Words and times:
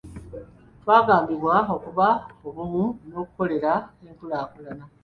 twagambibwa 0.81 1.55
okuba 1.75 2.07
obumu 2.47 2.83
n'okukolerera 3.07 3.73
enkulaakulana. 4.07 4.83